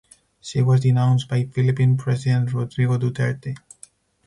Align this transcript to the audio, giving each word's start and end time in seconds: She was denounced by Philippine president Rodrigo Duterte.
She 0.39 0.63
was 0.63 0.79
denounced 0.79 1.29
by 1.29 1.43
Philippine 1.45 1.95
president 1.95 2.53
Rodrigo 2.53 2.97
Duterte. 2.97 3.55